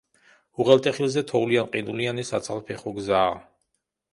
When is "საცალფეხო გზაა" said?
2.31-3.37